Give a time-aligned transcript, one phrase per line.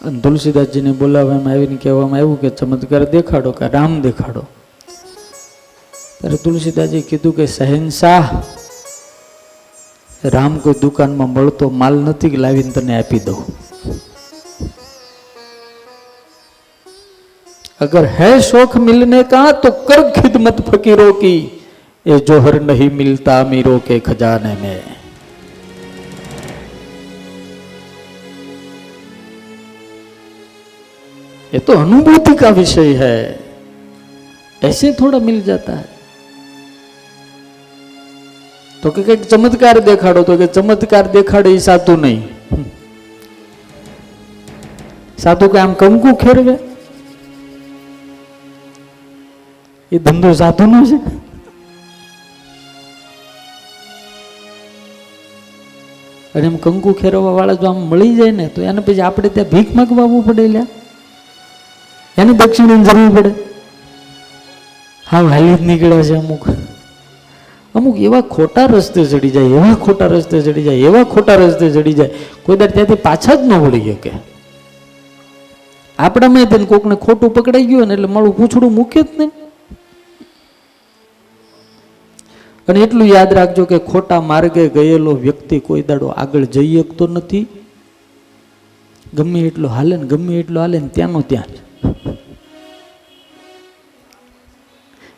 [0.00, 4.42] અને તુલસીદાસજીને બોલાવવામાં આવીને કહેવામાં આવ્યું કે ચમત્કાર દેખાડો કે રામ દેખાડો.
[6.18, 8.26] ત્યારે તુલસીદાસજી કીધું કે શહેનશાહ
[10.34, 13.40] રામ કોઈ દુકાનમાં મળતો માલ નથી લાવીને તને આપી દઉં.
[17.84, 21.40] અગર હે શોખ મિલને કા તો કર ખિદમત ફકીરો કી,
[22.06, 24.80] એ જોહર નહીં મિલતા અમીરો કે ખજાને મેં.
[31.51, 33.15] ये तो अनुभूति का विषय है
[34.61, 35.89] ऐसे थोड़ा मिल जाता है
[38.83, 42.21] તો કે કંઈક ચમત્કાર દેખાડો તો કે ચમત્કાર દેખાડે એ સાધુ નહીં
[45.17, 46.55] સાધુ કે આમ કંકુ ખેરવે
[49.91, 50.99] એ ધંધો સાધુનો છે
[56.35, 59.51] અને એમ કંકુ ખેરવા વાળા જો આમ મળી જાય ને તો એને પછી આપણે ત્યાં
[59.53, 60.74] ભીખ માગવા આવવું પડે લ્યા
[62.18, 63.30] એને દક્ષિણાની જરૂર પડે
[65.06, 66.44] હા હાલી જ નીકળ્યા છે અમુક.
[67.74, 71.92] અમુક એવા ખોટા રસ્તે ચડી જાય, એવા ખોટા રસ્તે ચડી જાય, એવા ખોટા રસ્તે ચડી
[71.92, 72.10] જાય.
[72.44, 74.12] કોઈ દર ત્યાંથી પાછા જ ન વળી શકે.
[75.98, 79.32] આપણામાં તેને કોકને ખોટું પકડાઈ ગયું ને એટલે મારું પૂછડું મૂકે જ નહીં.
[82.68, 87.46] અને એટલું યાદ રાખજો કે ખોટા માર્ગે ગયેલો વ્યક્તિ કોઈ દાડો આગળ જઈ શકતો નથી.
[89.14, 91.56] ગમે એટલો હાલે ને ગમે એટલો હાલે ને ત્યાંનો ત્યાં જ.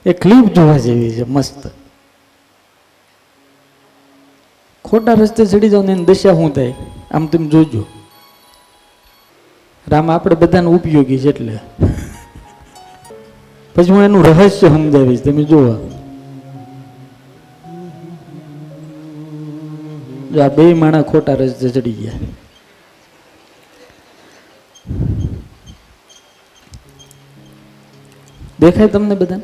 [0.08, 1.70] એ ક્લિપ જોવા જેવી છે, મસ્ત.
[4.84, 6.74] ખોટા રસ્તે ચડી જાવ ને એની દશા શું થાય?
[7.10, 7.86] આમ તમે જોજો.
[9.88, 11.58] રામ, આપણે બધાને ઉપયોગી છે એટલે.
[13.74, 15.76] પછી હું એનું રહસ્ય સમજાવીશ, તમે જોવા.
[20.32, 22.12] જો આ બે માણા ખોટા રસ્તે ચડી ગયા.
[28.60, 29.40] દેખાય તમને બધા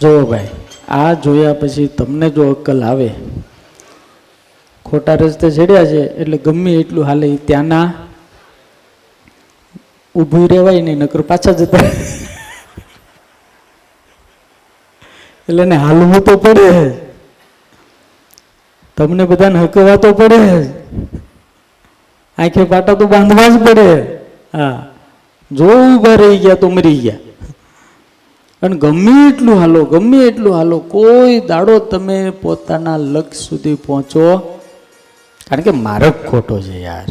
[0.00, 0.50] જો ભાઈ,
[0.88, 3.08] આ જોયા પછી તમને જો અક્કલ આવે,
[4.86, 7.86] ખોટા રસ્તે ચડ્યા છે, એટલે ગમે એટલું હાલે ત્યાંના
[10.14, 11.88] ઊભું રહેવાય નહીં, નકર પાછા જતા
[15.48, 16.68] એટલે એને હાલવું તો પડે
[18.96, 20.38] તમને બધાને હકવા તો પડે
[22.38, 23.88] આંખે પાટા તો બાંધવા જ પડે
[24.56, 24.76] હા.
[25.50, 27.29] જો ઊભા રહી ગયા તો મરી ગયા.
[28.62, 34.38] અને ગમે એટલું હાલો, ગમે એટલું હાલો, કોઈ દાડો તમે પોતાના લક્ષ્ય સુધી પહોંચો.
[35.48, 37.06] કારણ કે માર્ગ ખોટો છે યાર.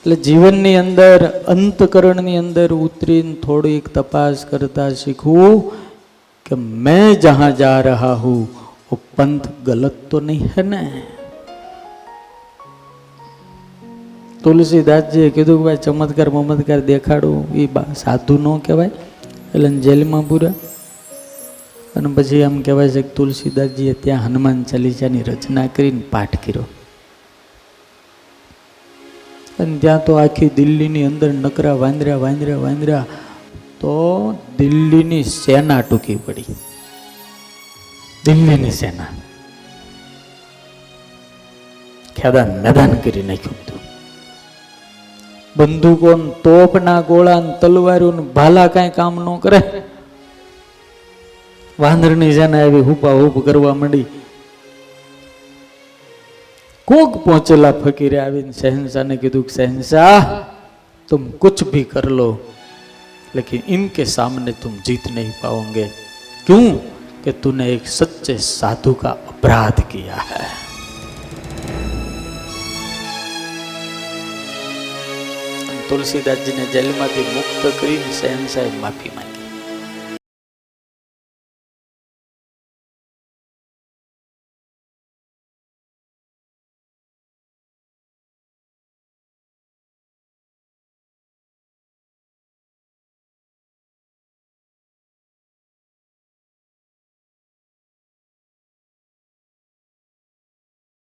[0.00, 5.72] એટલે જીવનની અંદર, અંતકરણની અંદર ઉતરીને થોડીક તપાસ કરતા શીખવું
[6.46, 8.48] કે મેં જહાં જા રહા હું
[9.16, 11.02] પંથ ગલત તો નહીં હે ને?
[14.44, 17.64] તુલસીદાસજીએ કીધું કે ભાઈ ચમત્કાર મમત્કાર દેખાડું એ
[18.02, 18.92] સાધુ ન કહેવાય,
[19.54, 20.54] એટલે જેલમાં પૂરા
[21.96, 26.66] અને પછી એમ કહેવાય છે કે તુલસીદાસજીએ ત્યાં હનુમાન ચાલીસાની રચના કરીને પાઠ કર્યો.
[29.60, 33.04] અને ત્યાં તો આખી દિલ્હીની અંદર નકરા વાંદરા વાંદરા વાંદરા,
[33.80, 33.94] તો
[34.58, 36.48] દિલ્હીની સેના ટૂંકી પડી.
[38.24, 39.10] દિલ્હીની સેના.
[42.16, 43.79] ખેદાન મેદાન કરી નાખ્યું બધું.
[45.56, 46.12] બંદૂકો
[46.44, 49.60] તોપના ગોળા તલવારું ભાલા કાંઈ કામ ન કરે.
[51.78, 54.06] વાંદરની જેને આવી હુપા હુપ કરવા માંડી,
[56.88, 60.22] કોક પહોંચેલા ફકીરે આવીને શહેનશાહને કીધું કે, શહેનશાહ,
[61.08, 62.30] તુમ કુછ ભી કર લો,
[63.34, 65.86] લેકિન ઇનકે સામને તુમ જીત નહીં પાઓગે.
[66.46, 66.80] ક્યું?
[67.24, 70.69] કે તુને એક સચ્ચે સાધુ કા અપરાધ કિયા હૈ.
[75.90, 79.39] તુલસીદાસજીને જેલમાંથી મુક્ત કરીને શહેનશાહે માફી માંગી.